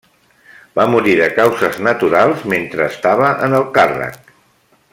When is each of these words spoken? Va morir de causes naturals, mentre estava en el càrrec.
Va 0.77 0.85
morir 0.93 1.13
de 1.19 1.27
causes 1.39 1.77
naturals, 1.89 2.41
mentre 2.55 2.89
estava 2.95 3.29
en 3.49 3.55
el 3.59 3.69
càrrec. 3.77 4.19